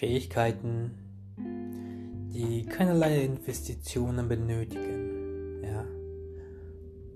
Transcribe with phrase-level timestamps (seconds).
[0.00, 0.92] Fähigkeiten,
[1.36, 5.62] die keinerlei Investitionen benötigen.
[5.62, 5.84] Ja.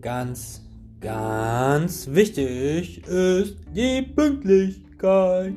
[0.02, 0.60] Ganz,
[1.00, 5.54] ganz wichtig ist die Pünktlichkeit.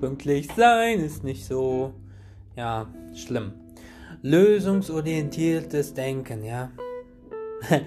[0.00, 1.94] Pünktlich sein ist nicht so,
[2.54, 3.54] ja, schlimm.
[4.22, 6.70] Lösungsorientiertes Denken, ja.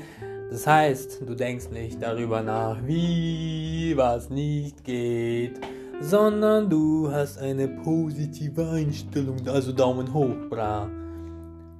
[0.51, 5.61] Das heißt, du denkst nicht darüber nach, wie was nicht geht,
[6.01, 10.89] sondern du hast eine positive Einstellung, also Daumen hoch, bra.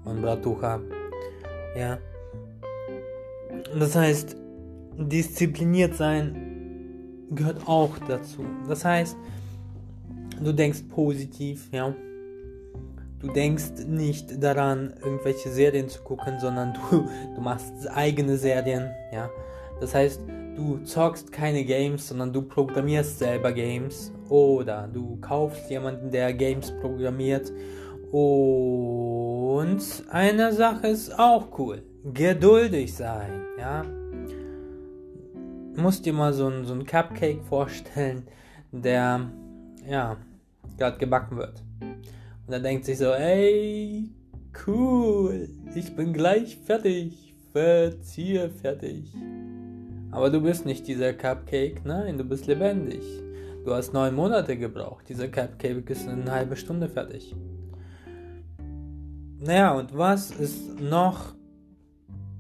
[0.06, 0.80] Und Bratucha.
[1.78, 1.98] Ja.
[3.78, 4.36] Das heißt,
[4.98, 6.48] diszipliniert sein
[7.32, 8.46] gehört auch dazu.
[8.68, 9.18] Das heißt,
[10.42, 11.94] du denkst positiv, ja.
[13.20, 19.30] Du denkst nicht daran, irgendwelche Serien zu gucken, sondern du, du machst eigene Serien, ja.
[19.80, 20.22] Das heißt,
[20.56, 26.72] du zockst keine Games, sondern du programmierst selber Games oder du kaufst jemanden, der Games
[26.82, 27.52] programmiert.
[28.12, 33.86] Und eine Sache ist auch cool, geduldig sein, ja.
[35.76, 38.28] Musst dir mal so einen, so Cupcake vorstellen,
[38.72, 39.32] der,
[39.90, 40.18] ja,
[40.78, 41.64] gerade gebacken wird.
[42.46, 44.10] Und er denkt sich so, ey,
[44.68, 49.14] cool, ich bin gleich fertig, verziehe fertig.
[50.12, 53.02] Aber du bist nicht dieser Cupcake, nein, du bist lebendig.
[53.64, 55.08] Du hast neun Monate gebraucht.
[55.08, 57.36] Dieser Cupcake ist in einer halben Stunde fertig.
[59.40, 61.34] Naja, und was ist noch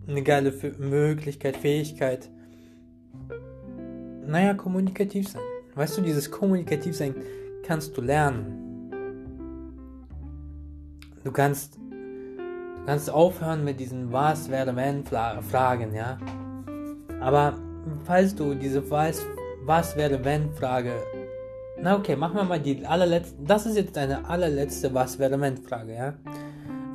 [0.08, 2.30] eine geile Möglichkeit, Fähigkeit?
[4.25, 5.41] Naja, kommunikativ sein.
[5.75, 7.16] Weißt du, dieses kommunikativ sein
[7.63, 8.91] kannst du lernen.
[11.23, 16.17] Du kannst, du kannst aufhören mit diesen Was wäre wenn Fragen, ja.
[17.22, 17.53] Aber
[18.03, 19.23] falls du diese Was,
[19.64, 20.94] was wäre wenn Frage,
[21.80, 25.57] na okay, machen wir mal die allerletzte, das ist jetzt deine allerletzte Was wäre wenn
[25.57, 26.13] Frage, ja.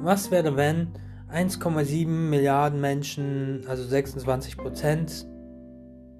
[0.03, 0.89] Was wäre wenn
[1.33, 5.27] 1,7 Milliarden Menschen, also 26 Prozent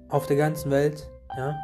[0.09, 1.55] auf der ganzen Welt, ja,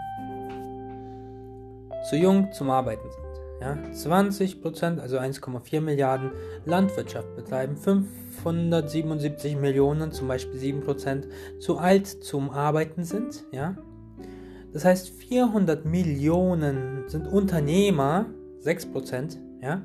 [2.09, 3.22] zu jung zum Arbeiten sind?
[3.63, 6.31] Ja, 20%, also 1,4 Milliarden
[6.65, 11.29] Landwirtschaft betreiben, 577 Millionen, zum Beispiel 7%,
[11.59, 13.45] zu alt zum Arbeiten sind.
[13.53, 13.77] Ja,
[14.73, 18.25] das heißt 400 Millionen sind Unternehmer,
[18.65, 19.37] 6%.
[19.61, 19.81] Ja,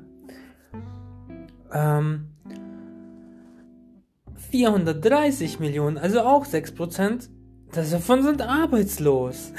[1.71, 2.25] ähm,
[4.51, 7.29] 430 Millionen, also auch 6%,
[7.71, 9.53] davon sind arbeitslos.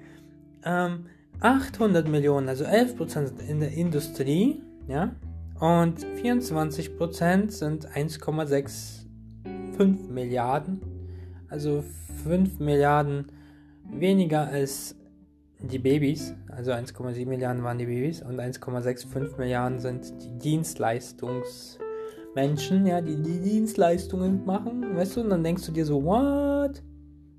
[0.64, 1.06] ähm,
[1.40, 5.14] 800 Millionen, also 11% in der Industrie, ja,
[5.60, 9.04] und 24% sind 1,65
[10.08, 10.80] Milliarden,
[11.48, 11.84] also
[12.24, 13.26] 5 Milliarden
[13.90, 14.96] weniger als
[15.60, 23.00] die Babys, also 1,7 Milliarden waren die Babys und 1,65 Milliarden sind die Dienstleistungsmenschen, ja,
[23.00, 26.82] die die Dienstleistungen machen, weißt du, und dann denkst du dir so, what?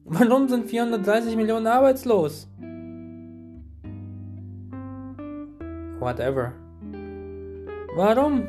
[0.05, 2.49] Warum sind 430 Millionen arbeitslos?
[6.07, 6.53] Whatever.
[7.95, 8.47] Warum?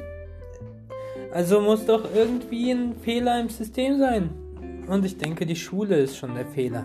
[1.32, 4.30] Also muss doch irgendwie ein Fehler im System sein.
[4.86, 6.84] Und ich denke, die Schule ist schon der Fehler.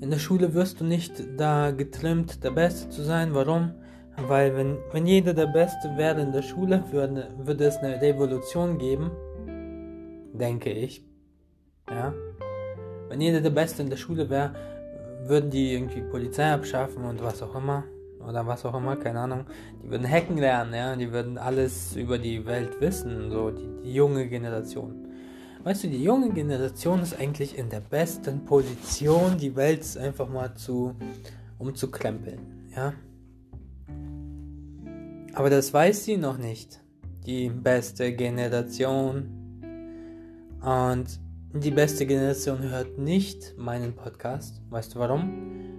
[0.00, 3.34] In der Schule wirst du nicht da getrimmt, der Beste zu sein.
[3.34, 3.72] Warum?
[4.28, 8.78] Weil wenn, wenn jeder der Beste wäre in der Schule, würde, würde es eine Revolution
[8.78, 9.10] geben.
[10.32, 11.04] Denke ich.
[11.88, 12.12] Ja.
[13.08, 14.54] Wenn jeder der Beste in der Schule wäre,
[15.24, 17.84] würden die irgendwie Polizei abschaffen und was auch immer
[18.26, 19.46] oder was auch immer, keine Ahnung,
[19.82, 23.94] die würden hacken lernen, ja, die würden alles über die Welt wissen, so die, die
[23.94, 25.06] junge Generation.
[25.62, 30.54] Weißt du, die junge Generation ist eigentlich in der besten Position, die Welt einfach mal
[30.54, 30.94] zu
[31.58, 32.92] umzukrempeln, ja.
[35.34, 36.80] Aber das weiß sie noch nicht,
[37.26, 39.28] die beste Generation.
[40.60, 41.20] Und
[41.54, 44.60] die beste Generation hört nicht meinen Podcast.
[44.70, 45.69] Weißt du warum?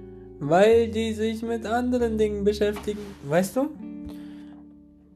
[0.41, 3.69] Weil die sich mit anderen Dingen beschäftigen, weißt du?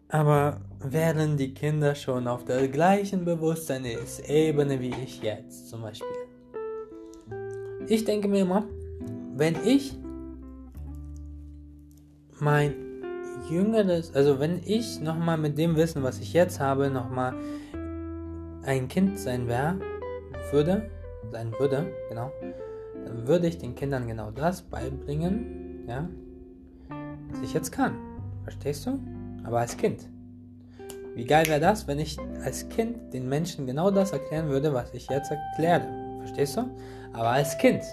[0.07, 6.07] Aber wären die Kinder schon auf der gleichen Bewusstseinsebene wie ich jetzt zum Beispiel?
[7.87, 8.65] Ich denke mir immer,
[9.35, 9.97] wenn ich
[12.39, 12.75] mein
[13.49, 17.33] jüngeres, also wenn ich nochmal mit dem Wissen, was ich jetzt habe, nochmal
[18.63, 19.79] ein Kind sein wäre,
[20.51, 20.87] würde,
[21.31, 22.31] sein würde, genau,
[23.25, 26.07] würde ich den Kindern genau das beibringen, ja,
[27.31, 27.95] was ich jetzt kann.
[28.43, 28.99] Verstehst du?
[29.43, 30.07] Aber als Kind.
[31.15, 34.93] Wie geil wäre das, wenn ich als Kind den Menschen genau das erklären würde, was
[34.93, 35.87] ich jetzt erkläre.
[36.19, 36.69] Verstehst du?
[37.13, 37.83] Aber als Kind.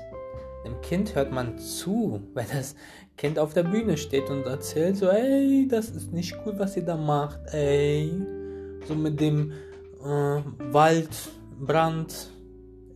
[0.64, 2.74] Dem Kind hört man zu, wenn das
[3.16, 6.84] Kind auf der Bühne steht und erzählt so, ey, das ist nicht cool, was ihr
[6.84, 8.10] da macht, ey.
[8.88, 9.52] So mit dem
[10.04, 10.40] äh,
[10.72, 12.30] Waldbrand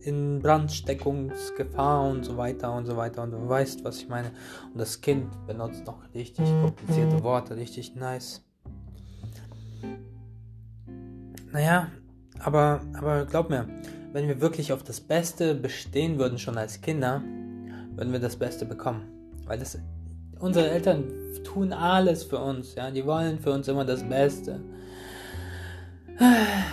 [0.07, 4.31] in Brandsteckungsgefahr und so weiter und so weiter und du weißt, was ich meine.
[4.71, 8.41] Und das Kind benutzt noch richtig komplizierte Worte, richtig nice.
[11.51, 11.91] Naja,
[12.39, 13.67] aber, aber glaub mir,
[14.13, 17.21] wenn wir wirklich auf das Beste bestehen würden, schon als Kinder,
[17.95, 19.03] würden wir das Beste bekommen.
[19.45, 19.77] Weil das,
[20.39, 21.03] unsere Eltern
[21.43, 24.61] tun alles für uns, ja, die wollen für uns immer das Beste.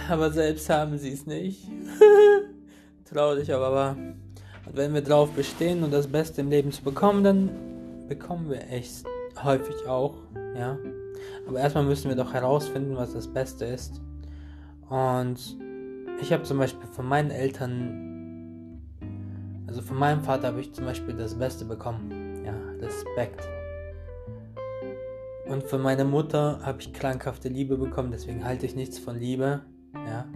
[0.08, 1.66] Aber selbst haben sie es nicht.
[3.04, 3.96] Traurig, aber wahr.
[4.66, 7.50] Und wenn wir drauf bestehen und das Beste im Leben zu bekommen, dann
[8.08, 9.04] bekommen wir echt
[9.42, 10.16] häufig auch,
[10.56, 10.78] ja.
[11.46, 14.00] Aber erstmal müssen wir doch herausfinden, was das Beste ist.
[14.88, 15.58] Und
[16.20, 18.80] ich habe zum Beispiel von meinen Eltern,
[19.66, 22.42] also von meinem Vater habe ich zum Beispiel das Beste bekommen.
[22.44, 23.46] Ja, Respekt.
[25.46, 29.60] Und von meiner Mutter habe ich krankhafte Liebe bekommen, deswegen halte ich nichts von Liebe.
[29.94, 30.26] Ja.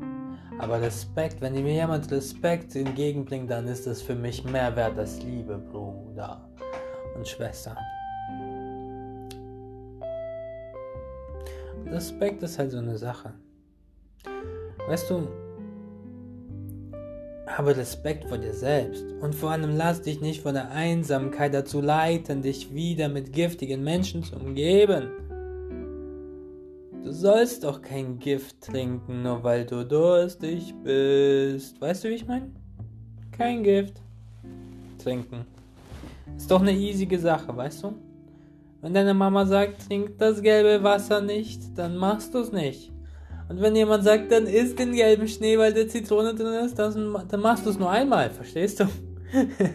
[0.58, 5.22] Aber Respekt, wenn mir jemand Respekt entgegenbringt, dann ist das für mich mehr wert als
[5.22, 6.48] Liebe, Bruder
[7.16, 7.76] und Schwester.
[11.86, 13.32] Respekt ist halt so eine Sache.
[14.88, 15.28] Weißt du,
[17.46, 21.80] habe Respekt vor dir selbst und vor allem lass dich nicht von der Einsamkeit dazu
[21.80, 25.10] leiten, dich wieder mit giftigen Menschen zu umgeben.
[27.04, 31.80] Du sollst doch kein Gift trinken, nur weil du durstig bist.
[31.80, 32.50] Weißt du, wie ich meine?
[33.30, 34.02] Kein Gift
[35.02, 35.46] trinken.
[36.36, 37.94] Ist doch eine easige Sache, weißt du?
[38.80, 42.92] Wenn deine Mama sagt, trink das gelbe Wasser nicht, dann machst du es nicht.
[43.48, 47.16] Und wenn jemand sagt, dann isst den gelben Schnee, weil der Zitrone drin ist, dann,
[47.28, 48.84] dann machst du es nur einmal, verstehst du?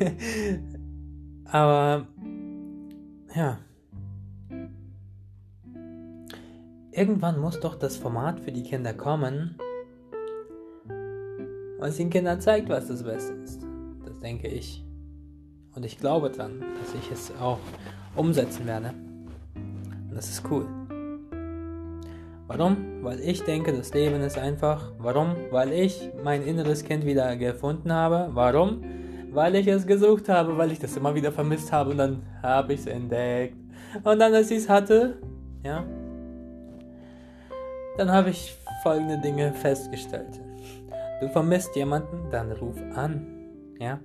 [1.45, 2.07] Aber
[3.35, 3.57] ja.
[6.95, 9.57] Irgendwann muss doch das Format für die Kinder kommen,
[11.79, 13.65] was den Kindern zeigt, was das Beste ist.
[14.05, 14.85] Das denke ich.
[15.75, 17.57] Und ich glaube dran, dass ich es auch
[18.15, 18.93] umsetzen werde.
[19.55, 20.67] Und das ist cool.
[22.45, 22.77] Warum?
[23.01, 24.91] Weil ich denke, das Leben ist einfach.
[24.99, 25.35] Warum?
[25.49, 28.29] Weil ich mein inneres Kind wieder gefunden habe.
[28.33, 28.83] Warum?
[29.31, 32.73] Weil ich es gesucht habe, weil ich das immer wieder vermisst habe und dann habe
[32.73, 33.57] ich es entdeckt.
[34.03, 35.17] Und dann, als ich es hatte,
[35.63, 35.83] ja,
[37.97, 40.39] dann habe ich folgende Dinge festgestellt.
[41.21, 43.25] Du vermisst jemanden, dann ruf an.
[43.79, 43.99] Ja?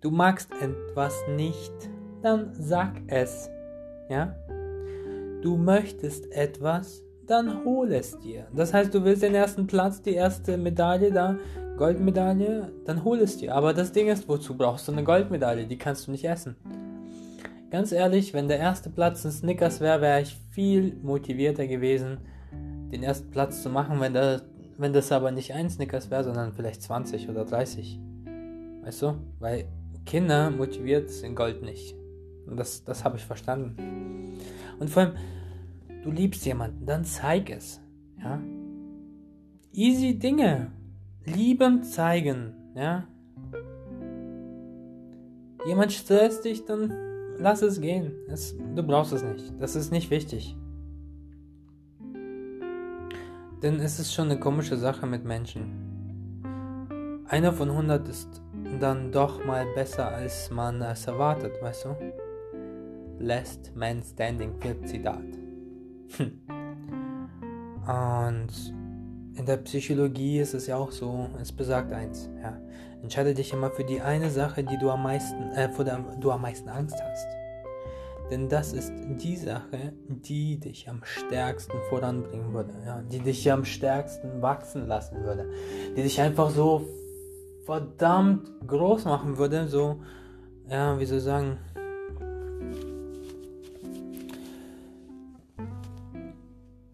[0.00, 1.72] Du magst etwas nicht,
[2.22, 3.48] dann sag es.
[4.08, 4.34] Ja?
[5.42, 8.46] Du möchtest etwas, dann hol es dir.
[8.54, 11.36] Das heißt, du willst den ersten Platz, die erste Medaille da,
[11.76, 13.54] Goldmedaille, dann hol es dir.
[13.54, 15.66] Aber das Ding ist, wozu brauchst du eine Goldmedaille?
[15.66, 16.56] Die kannst du nicht essen.
[17.70, 22.18] Ganz ehrlich, wenn der erste Platz ein Snickers wäre, wäre ich viel motivierter gewesen,
[22.90, 24.42] den ersten Platz zu machen, wenn, der,
[24.76, 28.00] wenn das aber nicht ein Snickers wäre, sondern vielleicht 20 oder 30.
[28.82, 29.14] Weißt du?
[29.38, 29.66] Weil
[30.06, 31.94] Kinder motiviert sind Gold nicht.
[32.46, 34.38] Und das, das habe ich verstanden.
[34.78, 35.12] Und vor allem,
[36.02, 37.80] du liebst jemanden, dann zeig es.
[38.18, 38.40] Ja?
[39.72, 40.72] Easy Dinge.
[41.26, 42.54] Lieben zeigen.
[42.74, 43.06] Ja?
[45.66, 46.92] Jemand stresst dich, dann
[47.38, 48.12] lass es gehen.
[48.28, 49.52] Es, du brauchst es nicht.
[49.60, 50.56] Das ist nicht wichtig.
[53.62, 55.86] Denn es ist schon eine komische Sache mit Menschen.
[57.26, 58.40] Einer von 100 ist
[58.80, 61.96] dann doch mal besser, als man es erwartet, weißt du?
[63.18, 65.24] Last Man Standing, Zitat.
[67.88, 68.74] Und
[69.34, 72.56] in der Psychologie ist es ja auch so, es besagt eins, ja.
[73.02, 76.30] Entscheide dich immer für die eine Sache, die du am meisten, äh, vor der du
[76.32, 77.37] am meisten Angst hast.
[78.30, 78.92] Denn das ist
[79.22, 85.24] die Sache, die dich am stärksten voranbringen würde, ja, die dich am stärksten wachsen lassen
[85.24, 85.48] würde,
[85.96, 86.86] die dich einfach so
[87.64, 90.00] verdammt groß machen würde, so,
[90.68, 91.58] ja, wie soll ich sagen,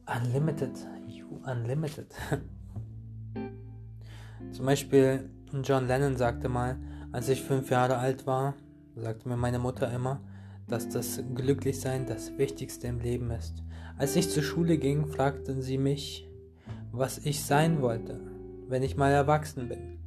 [0.06, 0.86] Unlimited.
[1.08, 2.14] You Unlimited.
[4.52, 5.30] Zum Beispiel
[5.62, 6.76] John Lennon sagte mal,
[7.10, 8.54] als ich fünf Jahre alt war,
[8.94, 10.20] sagte mir meine Mutter immer,
[10.68, 13.62] dass das Glücklichsein das Wichtigste im Leben ist.
[13.96, 16.28] Als ich zur Schule ging, fragten sie mich,
[16.92, 18.20] was ich sein wollte,
[18.68, 19.98] wenn ich mal erwachsen bin.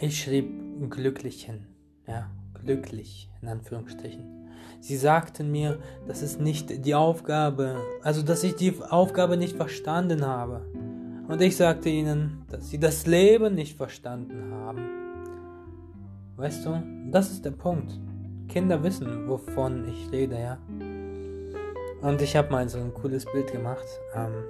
[0.00, 0.48] Ich schrieb
[0.90, 1.66] glücklich hin,
[2.06, 4.38] ja, glücklich in Anführungsstrichen.
[4.80, 10.24] Sie sagten mir, dass es nicht die Aufgabe, also dass ich die Aufgabe nicht verstanden
[10.24, 10.64] habe.
[11.26, 14.82] Und ich sagte ihnen, dass sie das Leben nicht verstanden haben.
[16.36, 17.98] Weißt du, das ist der Punkt.
[18.48, 20.58] Kinder wissen, wovon ich rede, ja.
[22.00, 23.86] Und ich habe mal so ein cooles Bild gemacht.
[24.14, 24.44] Ähm,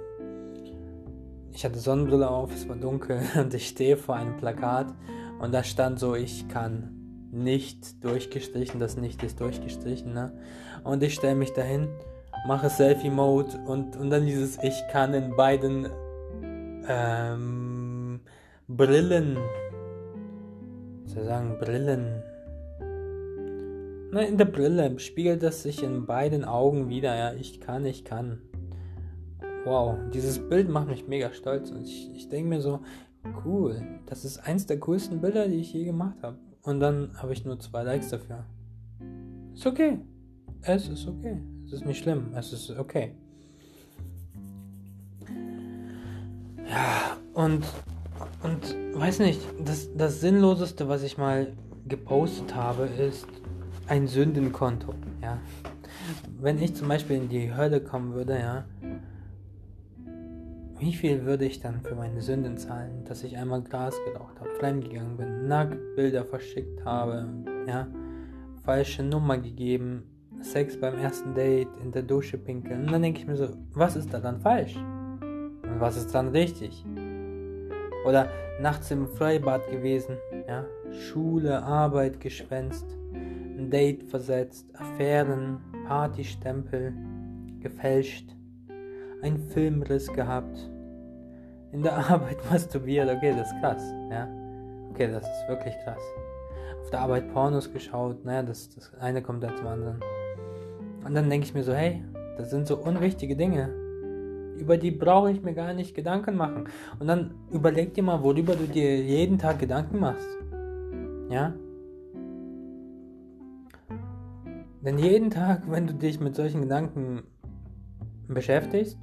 [1.51, 4.93] ich hatte Sonnenbrille auf, es war dunkel und ich stehe vor einem Plakat
[5.39, 6.95] und da stand so, ich kann
[7.31, 10.31] nicht durchgestrichen, das nicht ist durchgestrichen, ne?
[10.83, 11.89] Und ich stelle mich dahin,
[12.47, 15.87] mache Selfie-Mode und, und dann dieses Ich kann in beiden
[16.87, 18.21] ähm,
[18.67, 19.37] Brillen,
[21.05, 22.23] soll sagen, Brillen,
[24.11, 27.15] Ne, in der Brille spiegelt das sich in beiden Augen wieder.
[27.15, 28.41] Ja, ich kann, ich kann.
[29.65, 32.79] Wow, dieses Bild macht mich mega stolz und ich, ich denke mir so,
[33.45, 36.37] cool, das ist eins der coolsten Bilder, die ich je gemacht habe.
[36.63, 38.45] Und dann habe ich nur zwei Likes dafür.
[39.53, 39.99] Ist okay.
[40.61, 41.37] Es ist okay.
[41.65, 42.31] Es ist nicht schlimm.
[42.33, 43.13] Es ist okay.
[46.67, 47.65] Ja, und,
[48.43, 51.53] und weiß nicht, das, das Sinnloseste, was ich mal
[51.87, 53.27] gepostet habe, ist,
[53.89, 55.39] ein Sündenkonto, ja.
[56.39, 58.65] Wenn ich zum Beispiel in die Hölle kommen würde, ja,
[60.77, 64.49] wie viel würde ich dann für meine Sünden zahlen, dass ich einmal Gras geraucht habe,
[64.59, 67.27] fremd gegangen bin, Nacktbilder verschickt habe,
[67.67, 67.87] ja,
[68.63, 70.03] falsche Nummer gegeben,
[70.41, 72.85] Sex beim ersten Date, in der Dusche pinkeln.
[72.85, 74.75] Und dann denke ich mir so, was ist da dann falsch?
[74.77, 76.85] Und was ist dann richtig?
[78.05, 78.29] Oder
[78.61, 80.15] nachts im Freibad gewesen,
[80.47, 82.98] ja, Schule, Arbeit geschwänzt,
[83.59, 86.93] ein Date versetzt, Affären, Partystempel,
[87.59, 88.33] gefälscht,
[89.21, 90.57] ein Filmriss gehabt,
[91.71, 94.27] in der Arbeit masturbiert, okay, das ist krass, ja.
[94.91, 96.01] Okay, das ist wirklich krass.
[96.81, 99.99] Auf der Arbeit Pornos geschaut, naja, das, das eine kommt da zum anderen.
[101.05, 102.03] Und dann denke ich mir so, hey,
[102.37, 103.69] das sind so unwichtige Dinge.
[104.57, 106.65] Über die brauche ich mir gar nicht Gedanken machen.
[106.99, 110.27] Und dann überleg dir mal, worüber du dir jeden Tag Gedanken machst.
[111.29, 111.53] Ja?
[114.81, 117.23] Denn jeden Tag, wenn du dich mit solchen Gedanken
[118.27, 118.97] beschäftigst,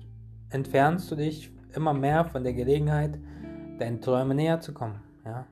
[0.50, 3.18] entfernst du dich immer mehr von der Gelegenheit,
[3.78, 5.00] deinen Träumen näher zu kommen.
[5.24, 5.46] Ja?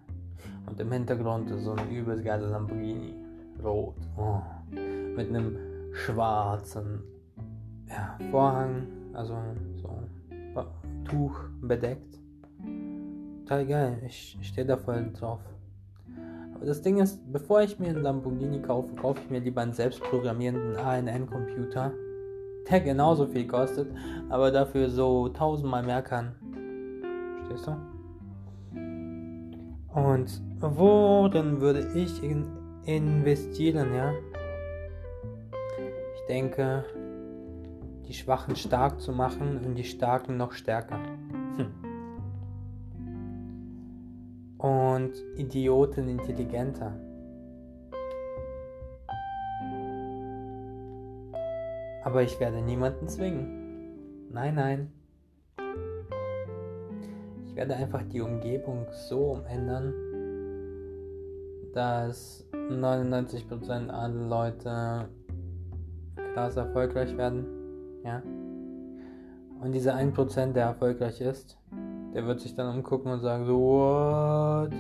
[0.67, 3.15] Und im Hintergrund ist so ein übelst geiler Lamborghini.
[3.63, 3.97] Rot.
[4.17, 4.41] Oh.
[4.71, 5.57] Mit einem
[5.93, 7.03] schwarzen
[7.89, 9.37] ja, Vorhang, also
[9.77, 9.91] so
[11.05, 12.19] Tuch bedeckt.
[13.41, 14.03] Total geil.
[14.07, 15.41] Ich, ich stehe da voll drauf.
[16.65, 20.77] Das Ding ist, bevor ich mir einen Lamborghini kaufe, kaufe ich mir lieber einen selbstprogrammierenden
[20.77, 21.93] ANN-Computer,
[22.71, 23.89] der genauso viel kostet,
[24.31, 26.35] aber dafür so tausendmal mehr kann.
[27.47, 27.77] Verstehst du?
[29.95, 32.47] Und worin würde ich in
[32.87, 34.13] investieren, ja?
[36.15, 36.85] Ich denke,
[38.09, 40.99] die Schwachen stark zu machen und die Starken noch stärker.
[44.65, 46.99] Und Idioten intelligenter.
[52.03, 54.31] Aber ich werde niemanden zwingen.
[54.31, 54.93] Nein, nein.
[57.47, 59.93] Ich werde einfach die Umgebung so umändern,
[61.75, 65.09] dass 99% aller Leute
[66.33, 67.45] krass erfolgreich werden.
[68.03, 68.23] Ja.
[69.61, 71.59] Und dieser 1%, der erfolgreich ist,
[72.15, 74.73] der wird sich dann umgucken und sagen so, what?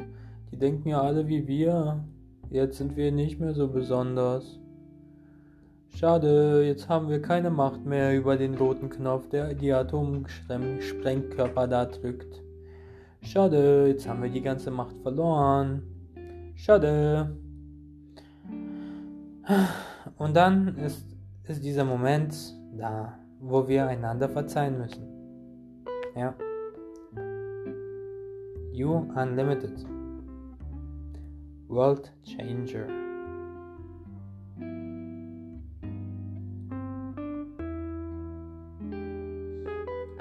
[0.52, 2.04] Die denken ja alle wie wir.
[2.50, 4.60] Jetzt sind wir nicht mehr so besonders.
[5.88, 11.86] Schade, jetzt haben wir keine Macht mehr über den roten Knopf, der die Atomsprengkörper da
[11.86, 12.42] drückt.
[13.20, 15.82] Schade, jetzt haben wir die ganze Macht verloren.
[16.54, 17.36] Schade.
[20.18, 21.04] Und dann ist,
[21.44, 22.34] ist dieser Moment
[22.76, 25.04] da, wo wir einander verzeihen müssen.
[26.16, 26.34] Ja.
[28.74, 29.86] You Unlimited
[31.68, 32.88] World Changer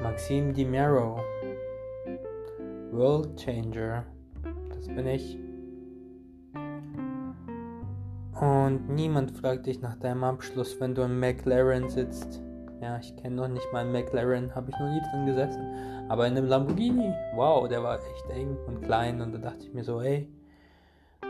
[0.03, 1.19] Maxime DiMero
[2.91, 4.05] World Changer
[4.69, 5.39] Das bin ich.
[8.39, 12.42] Und niemand fragt dich nach deinem Abschluss, wenn du im McLaren sitzt.
[12.83, 15.65] Ja, ich kenne noch nicht mal einen McLaren, habe ich noch nie drin gesessen.
[16.09, 19.21] Aber in einem Lamborghini, wow, der war echt eng und klein.
[19.21, 20.27] Und da dachte ich mir so, ey,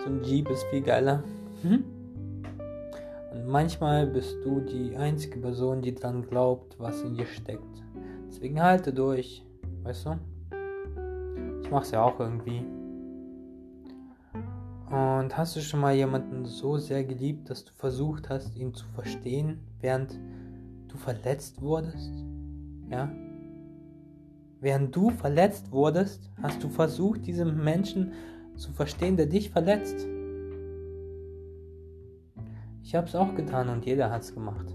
[0.03, 1.22] so ein Jeep ist viel geiler.
[1.62, 1.83] Hm?
[3.33, 7.83] Und manchmal bist du die einzige Person, die dran glaubt, was in dir steckt.
[8.27, 9.45] Deswegen halte durch,
[9.83, 10.19] weißt du?
[11.62, 12.65] Ich mach's ja auch irgendwie.
[14.89, 18.88] Und hast du schon mal jemanden so sehr geliebt, dass du versucht hast, ihn zu
[18.88, 20.19] verstehen, während
[20.93, 22.12] du verletzt wurdest?
[22.89, 23.12] Ja?
[24.59, 28.13] Während du verletzt wurdest, hast du versucht, diesen Menschen
[28.55, 30.07] zu verstehen, der dich verletzt.
[32.83, 34.73] Ich habe es auch getan und jeder hat es gemacht.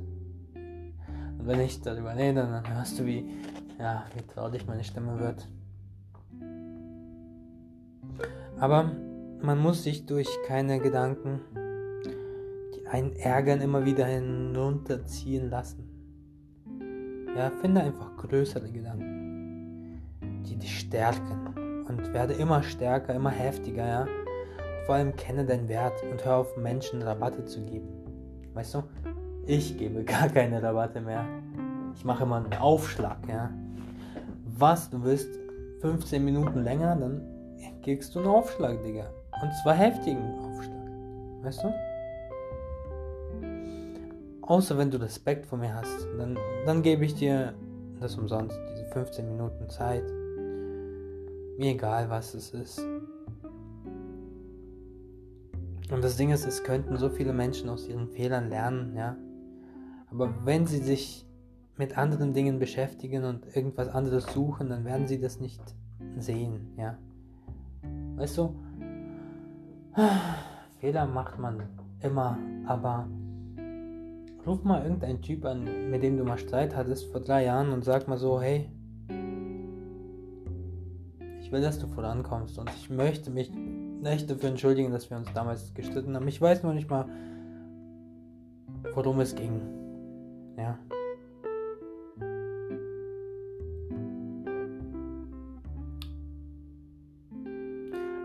[1.38, 3.24] Und wenn ich darüber rede, dann hörst du, wie,
[3.78, 5.48] ja, wie traurig meine Stimme wird.
[8.58, 8.90] Aber
[9.40, 11.40] man muss sich durch keine Gedanken,
[12.74, 15.87] die einen ärgern, immer wieder hinunterziehen lassen.
[17.38, 20.02] Ja, finde einfach größere Gedanken,
[20.44, 24.06] die dich stärken und werde immer stärker, immer heftiger, ja.
[24.86, 27.86] Vor allem kenne deinen Wert und hör auf, Menschen Rabatte zu geben.
[28.54, 28.82] Weißt du,
[29.46, 31.24] ich gebe gar keine Rabatte mehr.
[31.94, 33.50] Ich mache immer einen Aufschlag, ja.
[34.58, 35.28] Was, du willst
[35.82, 37.22] 15 Minuten länger, dann
[37.84, 39.04] kriegst du einen Aufschlag, Digga.
[39.40, 40.88] Und zwar heftigen Aufschlag.
[41.44, 41.72] Weißt du?
[44.48, 47.52] Außer wenn du Respekt vor mir hast, dann, dann gebe ich dir
[48.00, 50.04] das umsonst, diese 15 Minuten Zeit.
[51.58, 52.80] Mir egal, was es ist.
[55.90, 59.16] Und das Ding ist, es könnten so viele Menschen aus ihren Fehlern lernen, ja.
[60.10, 61.26] Aber wenn sie sich
[61.76, 65.60] mit anderen Dingen beschäftigen und irgendwas anderes suchen, dann werden sie das nicht
[66.16, 66.96] sehen, ja.
[68.16, 68.54] Weißt du,
[70.80, 71.68] Fehler macht man
[72.00, 73.08] immer, aber
[74.48, 77.84] ruf mal irgendeinen Typ an, mit dem du mal Streit hattest vor drei Jahren und
[77.84, 78.70] sag mal so, hey,
[81.40, 85.32] ich will, dass du vorankommst und ich möchte mich nicht dafür entschuldigen, dass wir uns
[85.34, 86.26] damals gestritten haben.
[86.28, 87.06] Ich weiß noch nicht mal,
[88.94, 89.60] worum es ging.
[90.56, 90.78] Ja.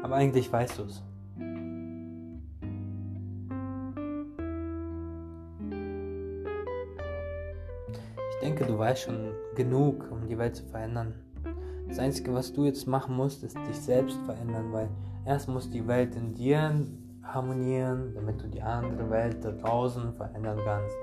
[0.04, 1.04] Aber eigentlich weißt du es.
[8.44, 11.14] Denke, du weißt schon genug, um die Welt zu verändern.
[11.88, 14.90] Das Einzige, was du jetzt machen musst, ist dich selbst verändern, weil
[15.26, 16.76] erst muss die Welt in dir
[17.24, 20.96] harmonieren, damit du die andere Welt da draußen verändern kannst.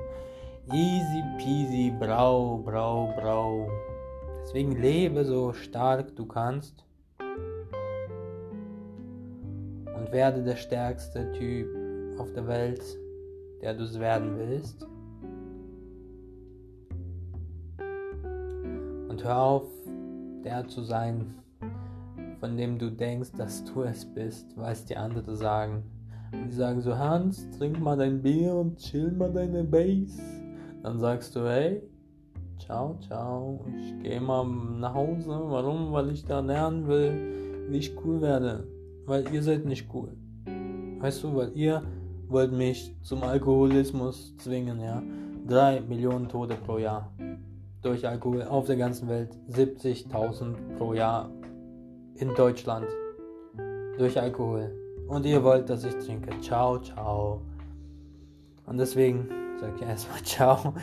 [0.73, 3.71] Easy peasy, brau, brau, brau.
[4.43, 6.85] Deswegen lebe so stark du kannst
[9.97, 11.69] und werde der stärkste Typ
[12.19, 12.83] auf der Welt,
[13.63, 14.87] der du es werden willst.
[19.21, 19.69] Und hör auf,
[20.45, 21.35] der zu sein,
[22.39, 25.83] von dem du denkst, dass du es bist, was die anderen sagen.
[26.33, 30.23] Und die sagen so, Hans, trink mal dein Bier und chill mal deine Base.
[30.83, 31.83] Dann sagst du, hey,
[32.59, 35.29] ciao, ciao, ich gehe mal nach Hause.
[35.29, 35.93] Warum?
[35.93, 38.67] Weil ich da lernen will, wie ich cool werde.
[39.05, 40.17] Weil ihr seid nicht cool.
[40.99, 41.83] Weißt du, weil ihr
[42.29, 45.03] wollt mich zum Alkoholismus zwingen, ja.
[45.47, 47.13] Drei Millionen Tote pro Jahr
[47.83, 49.31] durch Alkohol auf der ganzen Welt.
[49.51, 51.31] 70.000 pro Jahr
[52.15, 52.87] in Deutschland
[53.97, 54.73] durch Alkohol.
[55.09, 56.39] Und ihr wollt, dass ich trinke.
[56.41, 57.43] Ciao, ciao.
[58.67, 60.75] Und deswegen sage ich erstmal ciao.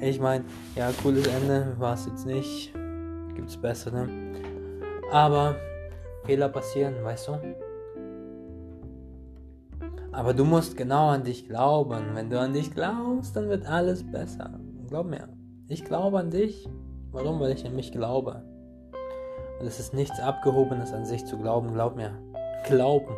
[0.00, 2.72] Ich meine, ja, cooles Ende war es jetzt nicht.
[3.34, 4.08] Gibt's bessere.
[5.12, 5.56] Aber
[6.24, 7.38] Fehler passieren, weißt du?
[10.12, 12.14] Aber du musst genau an dich glauben.
[12.14, 14.58] Wenn du an dich glaubst, dann wird alles besser.
[14.88, 15.28] Glaub mir.
[15.66, 16.68] Ich glaube an dich.
[17.10, 17.40] Warum?
[17.40, 18.42] Weil ich an mich glaube.
[19.58, 22.10] Und es ist nichts Abgehobenes an sich zu glauben, glaub mir.
[22.66, 23.14] Glauben.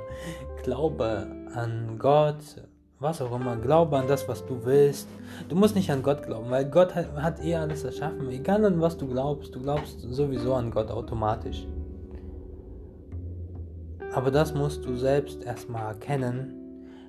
[0.62, 2.62] Glaube an Gott,
[3.00, 3.56] was auch immer.
[3.56, 5.08] Glaube an das, was du willst.
[5.48, 8.28] Du musst nicht an Gott glauben, weil Gott hat, hat eh alles erschaffen.
[8.30, 11.66] Egal an was du glaubst, du glaubst sowieso an Gott automatisch.
[14.14, 16.55] Aber das musst du selbst erstmal erkennen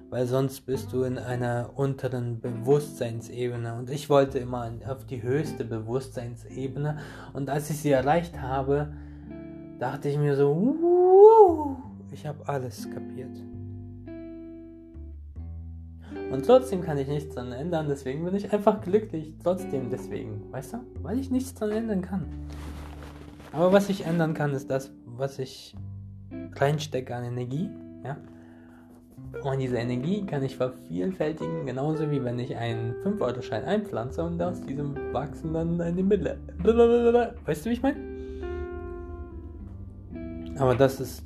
[0.09, 3.73] weil sonst bist du in einer unteren Bewusstseinsebene.
[3.75, 6.97] Und ich wollte immer auf die höchste Bewusstseinsebene.
[7.33, 8.93] Und als ich sie erreicht habe,
[9.79, 11.77] dachte ich mir so, wow,
[12.11, 13.37] ich habe alles kapiert.
[16.31, 19.33] Und trotzdem kann ich nichts daran ändern, deswegen bin ich einfach glücklich.
[19.43, 20.77] Trotzdem deswegen, weißt du?
[21.01, 22.25] Weil ich nichts daran ändern kann.
[23.51, 25.75] Aber was ich ändern kann, ist das, was ich
[26.55, 27.69] reinstecke an Energie.
[28.03, 28.17] Ja?
[29.43, 34.61] Und diese Energie kann ich vervielfältigen, genauso wie wenn ich einen 5-Euro-Schein einpflanze und aus
[34.61, 36.37] diesem wachsen dann eine Mille.
[37.45, 37.97] Weißt du, wie ich meine?
[40.57, 41.23] Aber das ist,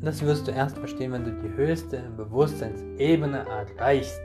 [0.00, 4.20] das wirst du erst verstehen, wenn du die höchste Bewusstseinsebene erreichst.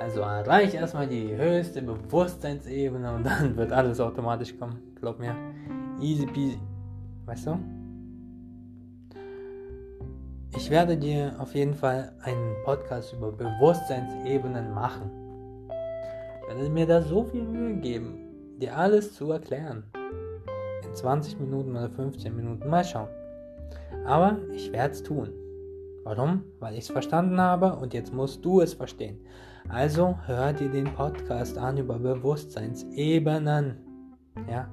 [0.00, 4.80] Also erreich erstmal die höchste Bewusstseinsebene und dann wird alles automatisch kommen.
[5.00, 5.36] Glaub mir.
[6.00, 6.58] Easy peasy.
[7.26, 7.58] Weißt du?
[10.64, 15.10] Ich werde dir auf jeden Fall einen Podcast über Bewusstseinsebenen machen.
[16.40, 19.84] Ich werde mir da so viel Mühe geben, dir alles zu erklären.
[20.82, 23.10] In 20 Minuten oder 15 Minuten, mal schauen.
[24.06, 25.34] Aber ich werde es tun.
[26.02, 26.44] Warum?
[26.60, 29.18] Weil ich es verstanden habe und jetzt musst du es verstehen.
[29.68, 33.76] Also hör dir den Podcast an über Bewusstseinsebenen.
[34.50, 34.70] Ja,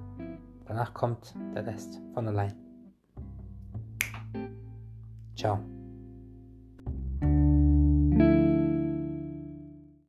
[0.65, 2.54] danach kommt der Rest von allein.
[5.36, 5.60] Ciao.